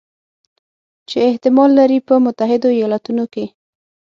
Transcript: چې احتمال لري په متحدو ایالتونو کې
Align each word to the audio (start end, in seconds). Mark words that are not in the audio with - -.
چې 1.09 1.17
احتمال 1.29 1.69
لري 1.79 1.99
په 2.07 2.13
متحدو 2.25 2.69
ایالتونو 2.77 3.25
کې 3.33 3.45